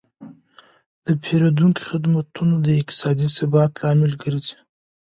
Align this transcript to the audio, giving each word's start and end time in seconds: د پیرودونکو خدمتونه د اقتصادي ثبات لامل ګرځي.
د 1.05 1.07
پیرودونکو 1.23 1.81
خدمتونه 1.89 2.53
د 2.65 2.67
اقتصادي 2.79 3.27
ثبات 3.37 3.71
لامل 3.81 4.13
ګرځي. 4.23 4.55